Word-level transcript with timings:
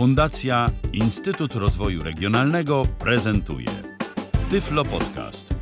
Fundacja 0.00 0.66
Instytut 0.92 1.54
Rozwoju 1.54 2.02
Regionalnego 2.02 2.82
prezentuje 2.98 3.68
Tyflo 4.50 4.84
Podcast. 4.84 5.54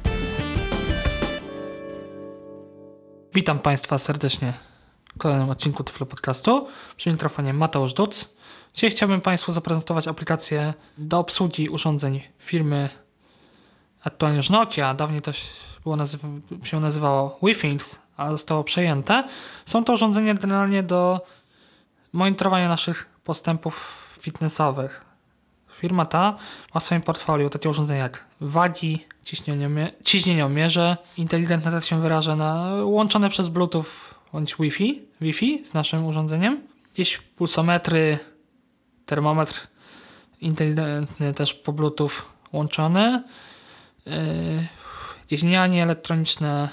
Witam 3.34 3.58
Państwa 3.58 3.98
serdecznie 3.98 4.52
w 5.14 5.18
kolejnym 5.18 5.50
odcinku 5.50 5.84
Tyflo 5.84 6.06
Podcastu. 6.06 6.68
Przy 6.96 7.10
mikrofonie 7.12 7.52
Mateusz 7.54 7.94
Duc. 7.94 8.28
Dzisiaj 8.74 8.90
chciałbym 8.90 9.20
Państwu 9.20 9.52
zaprezentować 9.52 10.08
aplikację 10.08 10.74
do 10.98 11.18
obsługi 11.18 11.68
urządzeń 11.68 12.22
firmy 12.38 12.88
aktualnie 14.04 14.36
już 14.36 14.50
Nokia, 14.50 14.94
dawniej 14.94 15.20
to 15.20 15.32
było 15.82 15.96
nazywa- 15.96 16.28
się 16.64 16.80
nazywało 16.80 17.38
WeThings, 17.42 17.98
ale 18.16 18.30
zostało 18.30 18.64
przejęte. 18.64 19.24
Są 19.66 19.84
to 19.84 19.92
urządzenia 19.92 20.34
generalnie 20.34 20.82
do 20.82 21.20
monitorowania 22.12 22.68
naszych 22.68 23.08
postępów 23.24 24.07
fitnessowych. 24.28 25.04
Firma 25.72 26.06
ta 26.06 26.36
ma 26.74 26.80
w 26.80 26.84
swoim 26.84 27.02
portfolio 27.02 27.48
takie 27.50 27.68
urządzenia 27.68 28.02
jak 28.02 28.24
wagi, 28.40 29.06
ciśnieniomie- 29.24 29.92
ciśnieniomierze, 30.04 30.96
inteligentne, 31.16 31.70
tak 31.70 31.84
się 31.84 32.00
wyrażę, 32.00 32.36
na, 32.36 32.70
łączone 32.82 33.30
przez 33.30 33.48
Bluetooth 33.48 33.84
bądź 34.32 34.54
Wi-Fi, 34.60 35.02
Wi-Fi 35.20 35.64
z 35.64 35.74
naszym 35.74 36.06
urządzeniem. 36.06 36.62
Gdzieś 36.92 37.18
pulsometry, 37.18 38.18
termometr 39.06 39.66
inteligentny 40.40 41.34
też 41.34 41.54
po 41.54 41.72
Bluetooth 41.72 42.10
łączony. 42.52 43.22
Yy, 44.06 44.12
gdzieś 45.26 45.42
nianie 45.42 45.82
elektroniczne, 45.82 46.68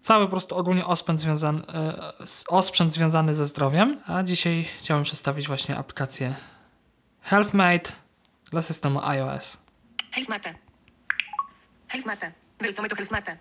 cały 0.00 0.24
po 0.24 0.30
prostu 0.30 0.56
ogólnie 0.56 0.86
związany, 1.20 1.58
yy, 1.58 2.26
osprzęt 2.48 2.92
związany 2.92 3.34
ze 3.34 3.46
zdrowiem. 3.46 4.00
A 4.06 4.22
dzisiaj 4.22 4.68
chciałem 4.78 5.02
przedstawić 5.04 5.46
właśnie 5.46 5.76
aplikację 5.76 6.34
HealthMate 7.24 7.92
dla 8.50 8.62
systemu 8.62 9.00
iOS. 9.02 9.58
Healthmate. 10.12 10.54
Healthmate. 11.88 12.32
Wrócimy 12.60 12.88
do 12.88 12.96
Healthmate. 12.96 13.36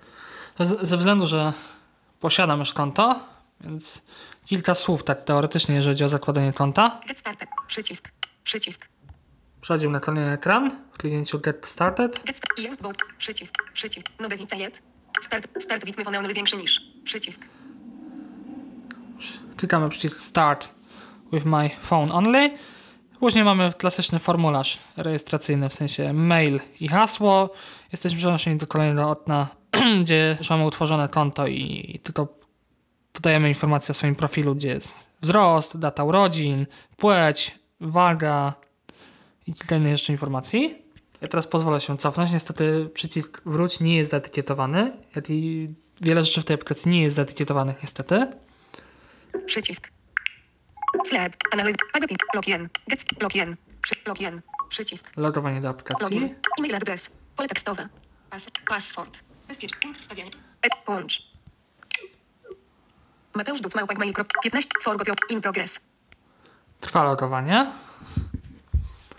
Ze 0.59 0.97
względu, 0.97 1.27
że 1.27 1.53
posiadam 2.19 2.59
już 2.59 2.73
konto, 2.73 3.19
więc 3.61 4.01
kilka 4.45 4.75
słów 4.75 5.03
tak 5.03 5.23
teoretycznie, 5.23 5.75
jeżeli 5.75 5.93
chodzi 5.93 6.03
o 6.03 6.09
zakładanie 6.09 6.53
konta. 6.53 7.01
Get 7.07 7.19
started. 7.19 7.49
Przycisk. 7.67 8.09
Przycisk. 8.43 8.87
Przechodzimy 9.61 9.93
na 9.93 9.99
kolejny 9.99 10.31
ekran 10.31 10.71
w 10.93 10.97
kliknięciu 10.97 11.39
Get 11.39 11.67
Started. 11.67 12.23
Get 12.23 12.37
started. 12.37 12.69
Used 12.69 12.81
boat. 12.81 12.97
Przycisk. 13.17 13.55
Przycisk. 13.73 14.07
Nowe 14.19 14.35
yet. 14.35 14.81
Start. 15.21 15.47
Start 15.59 15.85
widmy 15.85 16.03
foneonu 16.03 16.33
większy 16.33 16.57
niż. 16.57 16.81
Przycisk. 17.03 17.41
Klikamy 19.57 19.89
przycisk 19.89 20.19
Start 20.19 20.69
with 21.33 21.45
my 21.45 21.69
phone 21.81 22.13
only. 22.13 22.57
Później 23.23 23.43
mamy 23.43 23.73
klasyczny 23.77 24.19
formularz 24.19 24.79
rejestracyjny, 24.97 25.69
w 25.69 25.73
sensie 25.73 26.13
mail 26.13 26.59
i 26.79 26.87
hasło. 26.87 27.49
Jesteśmy 27.91 28.17
przenoszeni 28.17 28.57
do 28.57 28.67
kolejnego 28.67 29.09
okna, 29.09 29.47
gdzie 30.01 30.35
już 30.39 30.49
mamy 30.49 30.65
utworzone 30.65 31.09
konto 31.09 31.47
i, 31.47 31.99
tylko 32.03 32.27
dodajemy 33.13 33.49
informacje 33.49 33.91
o 33.91 33.95
swoim 33.95 34.15
profilu, 34.15 34.55
gdzie 34.55 34.67
jest 34.67 34.95
wzrost, 35.21 35.77
data 35.77 36.03
urodzin, 36.03 36.65
płeć, 36.97 37.59
waga 37.79 38.53
i 39.47 39.53
kilka 39.53 39.75
innych 39.75 39.91
jeszcze 39.91 40.11
informacji. 40.11 40.75
Ja 41.21 41.27
teraz 41.27 41.47
pozwolę 41.47 41.81
się 41.81 41.97
cofnąć. 41.97 42.31
Niestety 42.31 42.89
przycisk 42.93 43.41
wróć 43.45 43.79
nie 43.79 43.97
jest 43.97 44.11
zaetykietowany. 44.11 44.91
Wiele 46.01 46.25
rzeczy 46.25 46.41
w 46.41 46.45
tej 46.45 46.53
aplikacji 46.53 46.91
nie 46.91 47.01
jest 47.01 47.15
zaetykietowanych 47.15 47.83
niestety. 47.83 48.27
Przycisk. 49.45 49.92
Slab. 51.03 51.33
Analiz. 51.51 51.75
Agapit. 51.93 52.17
Login. 52.35 52.69
Get. 52.87 53.05
Login. 53.21 53.57
Przy. 53.81 53.95
Login. 54.07 54.41
Przycisk. 54.69 55.11
Logowanie 55.17 55.61
do 55.61 55.69
aplikacji. 55.69 56.03
Login. 56.03 56.35
E-mail 56.59 56.75
adres. 56.75 57.09
Pole 57.35 57.47
tekstowe. 57.49 57.89
Pas. 58.29 58.47
Password. 58.69 59.23
Bezpieczny. 59.47 59.77
Punkt 59.81 59.99
wstawiania. 59.99 60.31
E. 60.61 60.67
Połącz. 60.85 61.23
Mateusz 63.33 63.61
Duc. 63.61 63.75
Małpak 63.75 63.97
mail. 63.97 64.13
pro- 64.13 64.25
15. 64.43 64.69
Forgot. 64.81 65.07
your- 65.07 65.17
In 65.29 65.41
progress. 65.41 65.79
Trwa 66.81 67.03
logowanie. 67.03 67.71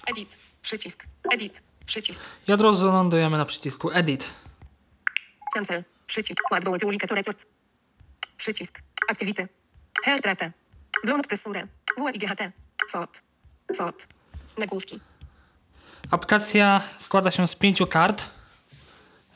Edit. 0.06 0.36
Przycisk. 0.62 1.04
Edit. 1.32 1.62
Przycisk. 1.86 2.22
I 2.48 2.52
od 2.52 2.60
razu 2.60 2.86
lądujemy 2.86 3.38
na 3.38 3.44
przycisku 3.44 3.90
Edit. 3.90 4.24
Cancel. 5.54 5.84
Przycisk. 6.06 6.38
Odwołać 6.50 6.84
ulikę 6.84 7.06
recept. 7.14 7.46
Przycisk. 8.36 8.78
Activity. 9.10 9.48
Hairtrate. 10.04 10.52
Blond 11.04 11.26
presure. 11.26 11.66
WIGHT. 11.98 12.40
Fot. 12.90 13.22
Fot. 13.76 14.08
Nagłówki. 14.58 15.00
Aplikacja 16.10 16.80
składa 16.98 17.30
się 17.30 17.48
z 17.48 17.54
pięciu 17.54 17.86
kart 17.86 18.24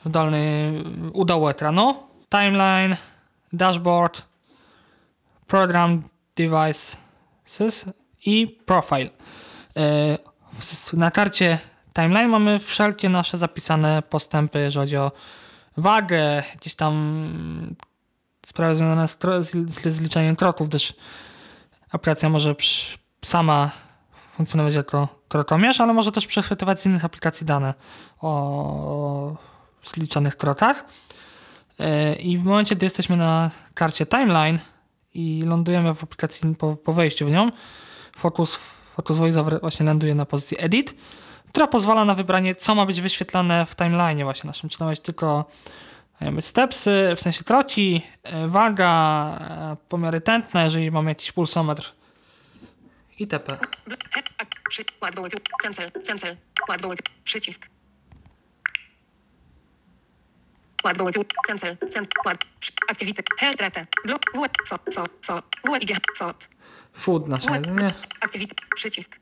w 0.05 0.09
dolnym 0.09 1.11
u 1.13 1.25
dołu 1.25 1.47
ekranu. 1.49 2.03
Timeline, 2.29 2.97
dashboard, 3.53 4.21
program 5.47 6.03
devices 6.35 7.85
i 8.25 8.47
profile. 8.65 9.09
W- 10.53 10.93
Na 10.93 11.11
karcie 11.11 11.59
timeline 11.93 12.29
mamy 12.29 12.59
wszelkie 12.59 13.09
nasze 13.09 13.37
zapisane 13.37 14.01
postępy, 14.01 14.59
jeżeli 14.59 14.83
chodzi 14.83 14.97
o 14.97 15.11
wagę, 15.77 16.35
jakieś 16.35 16.75
tam 16.75 16.95
sprawy 18.45 18.75
związane 18.75 19.07
z, 19.07 19.17
z, 19.41 19.81
z 19.95 20.01
liczeniem 20.01 20.35
kroków, 20.35 20.69
gdyż 20.69 20.93
aplikacja 21.91 22.29
może 22.29 22.55
sama 23.25 23.71
funkcjonować 24.35 24.75
jako 24.75 25.07
krokomierz, 25.27 25.81
ale 25.81 25.93
może 25.93 26.11
też 26.11 26.27
przechwytywać 26.27 26.81
z 26.81 26.85
innych 26.85 27.05
aplikacji 27.05 27.45
dane 27.45 27.73
o 28.21 29.35
zliczonych 29.83 30.37
krokach. 30.37 30.85
Yy, 31.79 32.15
I 32.15 32.37
w 32.37 32.43
momencie, 32.43 32.75
gdy 32.75 32.85
jesteśmy 32.85 33.17
na 33.17 33.51
karcie 33.73 34.05
timeline 34.05 34.59
i 35.13 35.43
lądujemy 35.45 35.95
w 35.95 36.03
aplikacji 36.03 36.55
po, 36.55 36.75
po 36.75 36.93
wejściu 36.93 37.25
w 37.25 37.31
nią, 37.31 37.51
Focus, 38.15 38.59
Focus 38.95 39.17
VoiceOver 39.17 39.61
właśnie 39.61 39.85
ląduje 39.85 40.15
na 40.15 40.25
pozycji 40.25 40.57
Edit, 40.59 40.95
która 41.49 41.67
pozwala 41.67 42.05
na 42.05 42.15
wybranie, 42.15 42.55
co 42.55 42.75
ma 42.75 42.85
być 42.85 43.01
wyświetlane 43.01 43.65
w 43.65 43.75
timeline 43.75 44.23
właśnie 44.23 44.47
naszym. 44.47 44.69
Czy 44.69 44.83
ma 44.83 44.89
być 44.89 44.99
tylko 44.99 45.45
stepsy, 46.41 47.13
w 47.15 47.19
sensie 47.21 47.43
troci, 47.43 48.01
yy, 48.33 48.49
waga, 48.49 49.39
yy, 49.69 49.77
pomiary 49.89 50.21
tętne, 50.21 50.63
jeżeli 50.65 50.91
mamy 50.91 51.11
jakiś 51.11 51.31
pulsometr 51.31 51.99
itp. 53.19 53.57
Cancel. 55.61 55.91
Cancel. 56.07 56.37
Przycisk. 57.23 57.69
Odwołać. 60.83 61.15
Cancel. 61.47 61.77
Ład- 62.25 62.45
Activity. 62.91 63.23
Hairtrate. 63.39 63.87
Blok. 64.05 64.21
W. 64.33 64.67
Fot. 64.67 64.81
Fot. 64.93 65.11
Fot. 65.21 65.45
WIGHT. 65.65 66.03
Fot. 66.17 66.49
Food 66.93 67.27
nasze 67.27 67.51
jedzenie. 67.51 67.87
Activity. 68.21 68.55
Przycisk. 68.75 69.19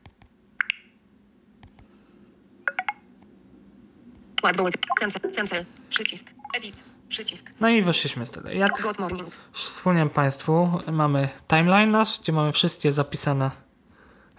Odwołać. 4.42 4.74
Cancel. 5.00 5.32
Cancel. 5.36 5.64
Przycisk. 5.88 6.37
Edit. 6.58 6.82
Przycisk. 7.08 7.50
No 7.60 7.68
i 7.68 7.82
wyszliśmy 7.82 8.26
z 8.26 8.30
tego. 8.30 8.50
Jak 8.50 8.82
Good 8.82 8.98
morning. 8.98 9.28
wspomniałem 9.52 10.10
Państwu, 10.10 10.80
mamy 10.92 11.28
timeline 11.48 11.90
nasz, 11.90 12.20
gdzie 12.20 12.32
mamy 12.32 12.52
wszystkie 12.52 12.92
zapisane 12.92 13.50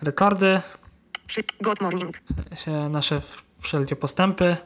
rekordy. 0.02 0.62
Good 1.62 1.82
morning. 1.82 2.18
nasze 2.90 3.22
wszelkie 3.62 3.96
postępy. 3.96 4.58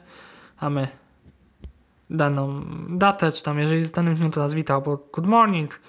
Mamy 0.60 0.88
daną 2.10 2.64
datę, 2.88 3.32
czy 3.32 3.42
tam 3.42 3.58
jeżeli 3.58 3.84
z 3.84 3.90
danym 3.90 4.14
dniu 4.14 4.30
to 4.30 4.40
nas 4.40 4.54
wita, 4.54 4.74
albo 4.74 4.96
good 5.12 5.26
morning, 5.26 5.80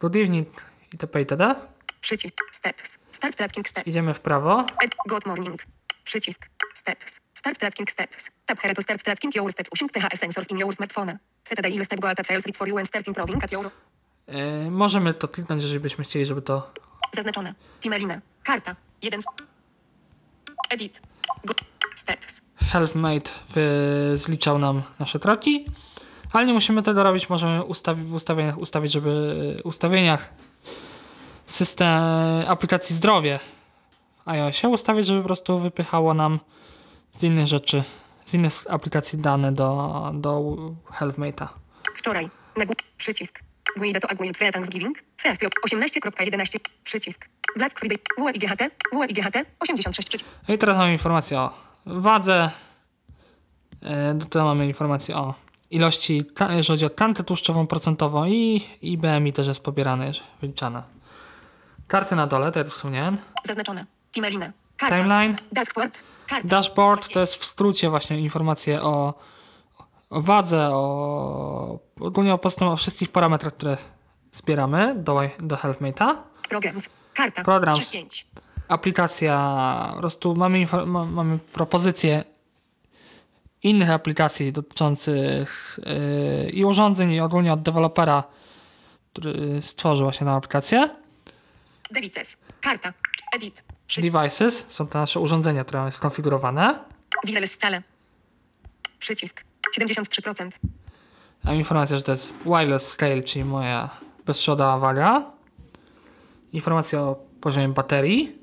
good 0.00 0.16
evening 0.16 0.48
itp. 0.92 1.20
itd. 1.20 1.54
Przycisk. 2.00 2.34
Steps. 2.52 2.98
Start 3.10 3.36
tracking 3.36 3.68
step. 3.68 3.86
Idziemy 3.86 4.14
w 4.14 4.20
prawo. 4.20 4.66
Good 5.08 5.26
morning. 5.26 5.62
Przycisk. 6.04 6.48
Steps. 6.74 7.27
Start 7.48 7.60
tracking 7.60 7.88
steps. 7.90 8.30
Tap 8.46 8.60
here 8.60 8.74
to 8.74 8.82
start 8.82 9.02
tracking 9.02 9.34
your 9.36 9.52
steps. 9.52 9.70
Usiąg 9.72 9.92
THS 9.92 10.20
sensors 10.20 10.50
in 10.50 10.58
your 10.58 10.74
smartphone. 10.74 11.18
Set 11.44 11.62
daily 11.62 11.84
step 11.84 12.00
go 12.00 12.08
at 12.08 12.26
files 12.26 12.44
read 12.46 12.56
for 12.56 12.68
you 12.68 12.78
and 12.78 12.86
start 12.88 13.06
improving 13.08 13.44
at 13.44 13.52
your... 13.52 13.70
Yy, 14.28 14.70
możemy 14.70 15.14
to 15.14 15.28
kliknąć, 15.28 15.62
jeżeli 15.62 15.80
byśmy 15.80 16.04
chcieli, 16.04 16.26
żeby 16.26 16.42
to 16.42 16.72
Zaznaczone. 17.14 17.54
Timeline. 17.80 18.20
Karta. 18.42 18.76
Jeden 19.02 19.22
z... 19.22 19.24
Edit. 20.70 21.00
Go. 21.44 21.54
Steps. 21.94 22.40
HealthMate 22.72 23.30
wy- 23.48 24.18
zliczał 24.18 24.58
nam 24.58 24.82
nasze 24.98 25.18
kroki, 25.18 25.66
ale 26.32 26.46
nie 26.46 26.52
musimy 26.52 26.82
tego 26.82 27.02
robić. 27.02 27.28
Możemy 27.28 27.60
ustawi- 27.60 28.04
w 28.04 28.14
ustawieniach 28.14 28.58
ustawić, 28.58 28.92
żeby 28.92 29.10
w 29.64 29.66
ustawieniach 29.66 30.28
system 31.46 31.88
aplikacji 32.48 32.96
zdrowie 32.96 33.38
iOSie 34.24 34.68
ustawić, 34.68 35.06
żeby 35.06 35.20
po 35.20 35.26
prostu 35.26 35.58
wypychało 35.58 36.14
nam 36.14 36.40
z 37.12 37.24
innych 37.24 37.46
rzeczy, 37.46 37.82
z 38.24 38.34
innych 38.34 38.52
aplikacji 38.68 39.18
dane 39.18 39.52
do, 39.52 40.10
do 40.14 40.56
HealthMate'a. 40.92 41.46
Wczoraj. 41.96 42.30
Nagłów. 42.56 42.76
Przycisk. 42.96 43.40
Guida 43.76 44.00
to 44.00 44.08
Free 44.36 44.52
Thanksgiving. 44.52 44.98
Fest. 45.20 45.42
18.11. 45.66 46.58
Przycisk. 46.84 47.28
Black 47.56 47.78
Friday. 47.80 47.98
WIGHT. 48.18 48.60
WIGHT. 48.92 49.36
86. 49.60 50.08
przycisk. 50.08 50.30
No 50.48 50.54
i 50.54 50.58
teraz 50.58 50.76
mamy 50.76 50.92
informację 50.92 51.40
o 51.40 51.50
wadze. 51.86 52.50
E, 53.82 54.14
Tutaj 54.14 54.42
mamy 54.42 54.66
informację 54.66 55.16
o 55.16 55.34
ilości, 55.70 56.22
jeżeli 56.40 56.66
chodzi 56.66 56.84
o 56.84 56.90
tkankę 56.90 57.24
tłuszczową 57.24 57.66
procentową 57.66 58.24
i, 58.24 58.66
i 58.82 58.98
BMI 58.98 59.32
też 59.32 59.46
jest 59.46 59.62
pobierane, 59.62 60.12
wyliczane. 60.40 60.82
Karty 61.88 62.16
na 62.16 62.26
dole, 62.26 62.52
to 62.52 62.58
ja 62.58 62.64
wspomniałem. 62.64 63.18
Zaznaczone. 63.44 63.86
Timelina. 64.12 64.52
Karta. 64.76 64.98
Timeline. 64.98 65.36
Dashboard. 65.52 66.02
Dashboard 66.44 67.12
to 67.12 67.20
jest 67.20 67.34
w 67.34 67.44
skrócie 67.44 67.90
właśnie 67.90 68.18
informacje 68.18 68.82
o, 68.82 69.14
o 70.10 70.22
wadze, 70.22 70.68
o 70.72 71.78
ogólnie 72.00 72.34
o, 72.34 72.38
postęp, 72.38 72.70
o 72.70 72.76
wszystkich 72.76 73.08
parametrach, 73.08 73.54
które 73.54 73.76
zbieramy 74.32 74.94
do, 74.94 75.20
do 75.40 75.56
HealthMate'a. 75.56 76.16
Programs. 76.48 76.88
Karta. 77.14 77.44
Programs. 77.44 77.78
35. 77.78 78.26
Aplikacja, 78.68 79.90
po 79.94 80.00
prostu 80.00 80.34
mamy, 80.34 80.66
ma, 80.86 81.04
mamy 81.04 81.38
propozycje 81.38 82.24
innych 83.62 83.90
aplikacji 83.90 84.52
dotyczących 84.52 85.78
yy, 86.44 86.50
i 86.50 86.64
urządzeń, 86.64 87.12
i 87.12 87.20
ogólnie 87.20 87.52
od 87.52 87.62
dewelopera, 87.62 88.24
który 89.12 89.62
stworzył 89.62 90.06
właśnie 90.06 90.26
tę 90.26 90.32
aplikację. 90.32 90.88
Devices. 91.90 92.36
Karta. 92.60 92.92
Edit. 93.32 93.64
Devices 93.96 94.66
są 94.68 94.86
to 94.86 94.98
nasze 94.98 95.20
urządzenia, 95.20 95.64
które 95.64 95.78
mamy 95.78 95.92
skonfigurowane. 95.92 96.78
Wireless 97.24 97.52
scale. 97.52 97.82
Przycisk. 98.98 99.44
73%. 99.78 100.50
Mam 101.44 101.54
informację, 101.54 101.96
że 101.96 102.02
to 102.02 102.12
jest 102.12 102.34
wireless 102.44 102.88
scale, 102.88 103.22
czyli 103.22 103.44
moja 103.44 103.90
bezprzewodowa 104.26 104.78
waga. 104.78 105.22
Informacja 106.52 107.00
o 107.00 107.16
poziomie 107.40 107.68
baterii. 107.68 108.38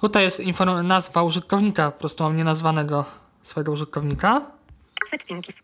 Tutaj 0.00 0.24
jest 0.24 0.42
nazwa 0.82 1.22
użytkownika, 1.22 1.90
po 1.90 1.98
prostu 1.98 2.24
mam 2.24 2.36
nienazwanego 2.36 3.04
swojego 3.42 3.72
użytkownika. 3.72 4.42
Settings. 5.06 5.62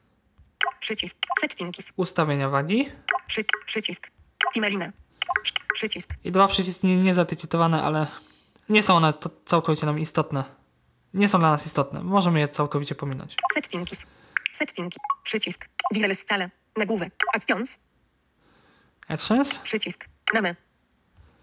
Przycisk. 0.81 1.17
Settings. 1.41 1.93
Ustawienia 1.97 2.49
wagi. 2.49 2.89
Przy. 3.27 3.45
Przycisk. 3.67 4.11
Timelina. 4.55 4.93
Przy. 5.43 5.53
Przycisk. 5.75 6.15
I 6.25 6.33
dwa 6.33 6.49
przyciski 6.49 6.87
nie, 6.87 6.97
nie 6.97 7.15
ale 7.83 8.07
nie 8.73 8.83
są 8.83 8.97
one 8.97 9.13
to 9.13 9.31
całkowicie 9.45 9.87
nam 9.87 9.99
istotne. 9.99 10.45
Nie 11.15 11.29
są 11.29 11.39
dla 11.39 11.51
nas 11.51 11.67
istotne. 11.67 12.03
Możemy 12.03 12.41
je 12.41 12.49
całkowicie 12.49 12.95
pominąć. 12.95 13.37
Settings. 13.55 14.07
Setting. 14.53 14.93
Przycisk. 15.23 15.69
Wireless 15.95 16.19
scale. 16.21 16.51
Nagłówek. 16.77 17.15
Actions. 17.35 17.79
Actions. 19.09 19.59
Przycisk. 19.59 20.05
Name. 20.35 20.55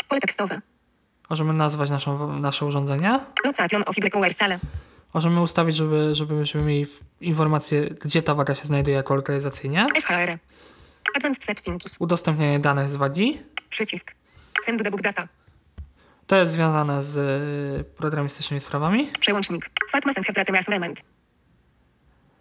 Pole 0.08 0.22
tekstowe. 0.22 0.62
Możemy 1.30 1.54
nazwać 1.54 1.90
naszą, 1.90 2.40
nasze 2.40 2.66
urządzenie. 2.66 3.20
Location 3.46 3.84
of 3.86 3.96
YOR 3.98 4.34
scale. 4.34 4.60
Możemy 5.14 5.42
ustawić, 5.42 5.76
żeby, 5.76 6.16
żebyśmy 6.16 6.62
mieli 6.62 6.86
informację, 7.22 7.82
gdzie 7.82 8.22
ta 8.22 8.36
waga 8.36 8.56
się 8.56 8.66
znajduje 8.66 8.96
jako 8.98 9.16
lokalizacyjnie. 9.16 9.86
SHR. 10.02 10.38
Advanced 11.16 11.44
settings. 11.44 11.96
Udostępnianie 12.00 12.60
danych 12.60 12.90
z 12.90 12.96
wagi. 12.96 13.44
Przycisk. 13.70 14.16
Send 14.62 14.84
debug 14.84 15.02
data. 15.02 15.28
To 16.30 16.36
jest 16.36 16.52
związane 16.54 17.04
z 17.04 17.18
y, 17.18 17.84
programistycznymi 17.84 18.62
sprawami. 18.62 19.12
Przełącznik. 19.20 19.70
Fatma 19.92 20.12
and 20.18 20.28
Hetrate 20.28 20.52
measurement. 20.52 21.02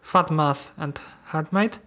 Fat 0.03 0.31
mass 0.31 0.73
and 0.77 1.01
rate. 1.33 1.79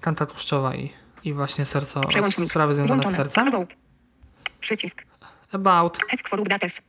Kanta 0.00 0.26
tłuszczowa 0.26 0.74
i, 0.74 0.92
i 1.24 1.32
właśnie 1.32 1.66
serce 1.66 1.98
oraz 1.98 2.10
Przełącznik. 2.10 2.48
sprawy 2.50 2.74
związane 2.74 3.02
z 3.02 3.04
Włączone. 3.04 3.16
sercem. 3.24 3.48
About. 3.48 3.74
Przycisk. 4.60 5.04
About. 5.52 5.98
Ask 6.14 6.28
for 6.28 6.40
updates. 6.40 6.82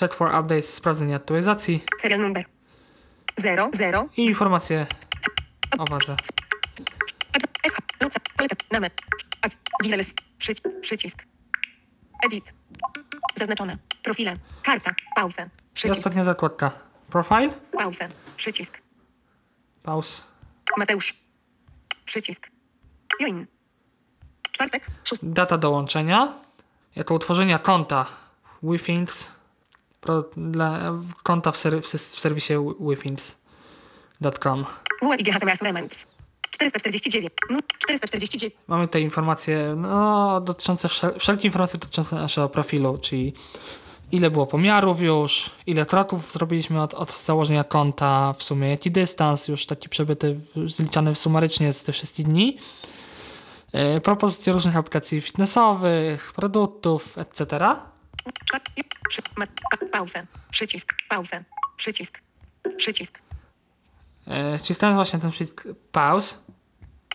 Check 0.00 0.14
for 0.14 0.34
updates. 0.34 0.74
Sprawdzenie 0.74 1.16
aktualizacji. 1.16 1.84
Serial 1.98 2.20
number. 2.20 2.44
0, 3.36 3.70
0. 3.74 4.08
I 4.16 4.22
informacje 4.22 4.86
o 5.78 5.84
wadze. 5.90 6.16
Przycisk. 10.80 11.22
Edit. 12.24 12.54
Zaznaczone. 13.36 13.76
Profile. 14.02 14.36
Karta. 14.62 14.94
Pauza. 15.16 15.42
I 15.42 15.48
Przycisk. 15.74 15.98
ostatnia 15.98 16.24
zakładka. 16.24 16.70
Profile. 17.10 17.50
Pauza. 17.72 18.08
Przycisk. 18.36 18.82
Pause. 19.82 20.22
Mateusz. 20.76 21.14
Przycisk. 22.04 22.50
Join. 23.20 23.46
Czwartek. 24.52 24.86
Szósty. 25.04 25.26
Data 25.26 25.58
dołączenia. 25.58 26.34
Jako 26.96 27.14
utworzenia 27.14 27.58
konta 27.58 28.06
WeThings. 28.62 29.26
Pro, 30.00 30.24
dla, 30.36 30.92
konta 31.22 31.52
w, 31.52 31.56
ser, 31.56 31.82
w, 31.82 31.86
w 31.86 32.20
serwisie 32.20 32.54
WeThings.com. 32.80 34.64
WIGH 35.02 35.44
Measurements. 35.44 36.06
449. 36.58 37.32
No, 37.50 37.58
449. 37.78 38.54
Mamy 38.66 38.88
te 38.88 39.00
informacje 39.00 39.74
no, 39.76 40.40
dotyczące 40.40 40.88
wszel- 40.88 41.18
wszelkie 41.18 41.44
informacje 41.48 41.78
dotyczące 41.78 42.16
naszego 42.16 42.48
profilu, 42.48 42.98
czyli 43.02 43.34
ile 44.12 44.30
było 44.30 44.46
pomiarów 44.46 45.00
już, 45.00 45.50
ile 45.66 45.86
kroków 45.86 46.32
zrobiliśmy 46.32 46.82
od, 46.82 46.94
od 46.94 47.18
założenia 47.18 47.64
konta, 47.64 48.32
w 48.38 48.42
sumie 48.42 48.68
jaki 48.70 48.90
dystans 48.90 49.48
już 49.48 49.66
taki 49.66 49.88
przebyty, 49.88 50.40
zliczany 50.66 51.14
sumarycznie 51.14 51.72
z 51.72 51.82
tych 51.84 51.94
wszystkich 51.94 52.26
dni. 52.26 52.58
Yy, 53.72 54.00
propozycje 54.00 54.52
różnych 54.52 54.76
aplikacji 54.76 55.20
fitnessowych, 55.20 56.32
produktów, 56.32 57.18
etc. 57.18 57.44
Czwartek. 58.44 58.86
Przy. 59.08 59.22
Ma, 59.36 59.46
pa, 59.70 59.86
pauza. 59.92 60.26
Przycisk. 60.50 60.94
Pauza. 61.08 61.44
Przycisk. 61.76 62.20
Przycisk. 62.76 63.22
Yy, 64.26 64.58
Ściskając 64.58 64.96
właśnie 64.96 65.18
ten 65.18 65.30
przycisk 65.30 65.64
pause, 65.92 66.34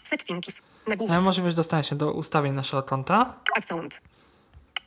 Settings. 0.04 0.62
Nagłówek. 0.88 1.10
mamy 1.10 1.26
możliwość 1.26 1.56
dostania 1.56 1.84
się 1.84 1.96
do 1.96 2.12
ustawień 2.12 2.54
naszego 2.54 2.84
konta, 2.84 3.34
Account. 3.58 4.02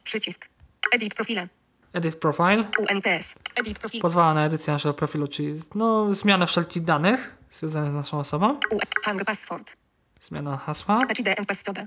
Przycisk. 0.05 0.49
Edit 0.93 1.15
profile. 1.15 1.49
edit 1.93 2.17
profile, 2.17 2.65
UNTS. 2.79 3.35
Edit 3.55 3.79
profile. 3.79 4.01
pozwala 4.01 4.35
na 4.35 4.45
edycję 4.45 4.73
naszego 4.73 4.95
profilu, 4.95 5.29
czyli 5.29 5.55
no, 5.75 6.15
zmianę 6.15 6.47
wszelkich 6.47 6.85
danych 6.85 7.37
związanych 7.51 7.91
z 7.91 7.95
naszą 7.95 8.19
osobą. 8.19 8.59
U. 8.71 8.79
Hang 9.05 9.25
password. 9.25 9.77
Zmiana 10.23 10.57
hasła. 10.57 10.99
Touch 10.99 11.19
ID 11.21 11.29
and 11.39 11.47
passcode. 11.47 11.87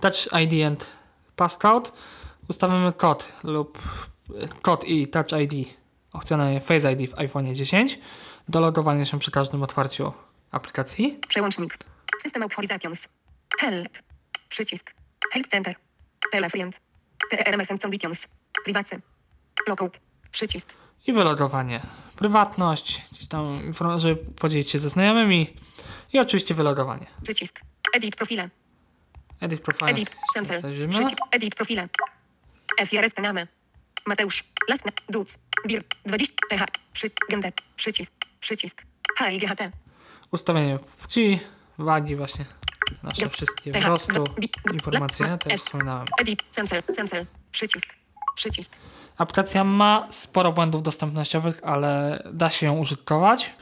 Touch 0.00 0.42
ID 0.42 0.66
and 0.66 0.86
passcode. 1.36 1.90
Ustawimy 2.48 2.92
kod 2.92 3.32
lub 3.44 3.78
kod 4.62 4.84
i 4.84 5.08
Touch 5.08 5.32
ID, 5.40 5.68
opcjonalnie 6.12 6.60
Face 6.60 6.92
ID 6.92 7.10
w 7.10 7.18
iPhone 7.18 7.54
10 7.54 7.98
do 8.48 8.60
logowania 8.60 9.04
się 9.04 9.18
przy 9.18 9.30
każdym 9.30 9.62
otwarciu 9.62 10.12
aplikacji. 10.50 11.18
Przełącznik. 11.28 11.78
System 12.22 12.42
authorizations. 12.42 13.08
Help. 13.60 13.98
Przycisk. 14.48 14.94
Help 15.32 15.46
center. 15.46 15.74
Telefriend. 16.32 16.80
TRMS 17.30 17.68
conditions. 17.82 18.28
Privacy. 18.64 19.00
Lockout. 19.68 20.00
Przycisk. 20.30 20.72
I 21.06 21.12
wylogowanie. 21.12 21.80
Prywatność, 22.16 23.02
gdzieś 23.12 23.28
tam, 23.28 23.72
żeby 23.96 24.16
podzielić 24.16 24.70
się 24.70 24.78
ze 24.78 24.88
znajomymi 24.88 25.56
i 26.12 26.18
oczywiście 26.18 26.54
wylogowanie. 26.54 27.06
Przycisk. 27.22 27.60
Edit 27.94 28.16
profile. 28.16 28.50
Edit 29.40 29.60
profile. 29.60 29.90
Edit. 29.90 30.10
Cancel. 30.34 30.62
Przycisk. 30.90 31.18
Edit 31.30 31.54
profile. 31.54 31.88
FRS 32.86 33.16
name. 33.16 33.46
Mateusz. 34.06 34.44
Last 34.68 34.84
name. 34.84 34.96
Duc. 35.08 35.38
Bir. 35.66 35.82
20. 36.06 36.34
TH. 36.50 36.64
Przy. 36.92 37.10
Gender. 37.30 37.52
Przycisk. 37.76 38.12
Przycisk. 38.40 38.82
HIGHT. 39.18 39.70
Ustawienie 40.30 40.78
płci, 40.78 41.38
wagi 41.78 42.16
właśnie. 42.16 42.44
Nasze 43.02 43.30
wszystkie 43.30 43.72
wzrostu, 43.72 44.24
Bi- 44.40 44.50
informacje, 44.72 45.26
już 45.44 45.54
F. 45.54 45.60
wspominałem. 45.60 46.06
Przycisk. 47.52 47.94
Przycisk. 48.34 48.76
Aplikacja 49.18 49.64
ma 49.64 50.06
sporo 50.10 50.52
błędów 50.52 50.82
dostępnościowych, 50.82 51.60
ale 51.64 52.22
da 52.32 52.50
się 52.50 52.66
ją 52.66 52.78
użytkować. 52.78 53.54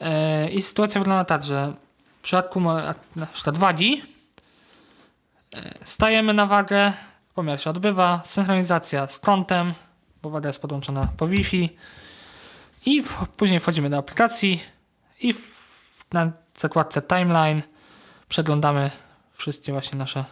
E, 0.00 0.48
I 0.48 0.62
sytuacja 0.62 1.00
wygląda 1.00 1.24
tak, 1.24 1.44
że 1.44 1.72
w 2.18 2.22
przypadku 2.22 2.60
na 3.16 3.26
przykład 3.32 3.58
wagi 3.58 4.02
e, 5.56 5.74
stajemy 5.84 6.34
na 6.34 6.46
wagę, 6.46 6.92
pomiar 7.34 7.60
się 7.60 7.70
odbywa, 7.70 8.22
synchronizacja 8.24 9.06
z 9.06 9.18
kątem, 9.18 9.74
bo 10.22 10.30
waga 10.30 10.48
jest 10.48 10.62
podłączona 10.62 11.08
po 11.16 11.28
Wi-Fi 11.28 11.76
i 12.86 13.02
w, 13.02 13.14
później 13.36 13.60
wchodzimy 13.60 13.90
do 13.90 13.98
aplikacji 13.98 14.62
i 15.20 15.32
w, 15.32 15.53
na 16.14 16.32
zakładce 16.58 17.02
timeline 17.02 17.62
przeglądamy 18.28 18.90
wszystkie 19.32 19.72
właśnie 19.72 19.98
nasze 19.98 20.24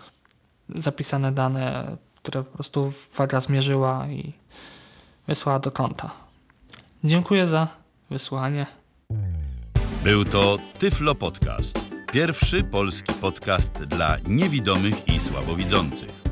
zapisane 0.68 1.32
dane, 1.32 1.96
które 2.16 2.44
po 2.44 2.54
prostu 2.54 2.92
waga 3.16 3.40
zmierzyła 3.40 4.06
i 4.06 4.32
wysłała 5.28 5.58
do 5.58 5.70
konta. 5.70 6.10
Dziękuję 7.04 7.48
za 7.48 7.68
wysłanie. 8.10 8.66
Był 10.04 10.24
to 10.24 10.58
Tyflo 10.78 11.14
Podcast. 11.14 11.78
Pierwszy 12.12 12.64
polski 12.64 13.12
podcast 13.12 13.72
dla 13.72 14.16
niewidomych 14.26 15.08
i 15.08 15.20
słabowidzących. 15.20 16.22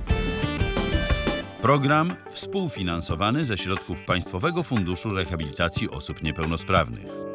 Program 1.62 2.16
współfinansowany 2.30 3.44
ze 3.44 3.58
środków 3.58 4.04
Państwowego 4.04 4.62
Funduszu 4.62 5.10
Rehabilitacji 5.10 5.90
Osób 5.90 6.22
Niepełnosprawnych. 6.22 7.29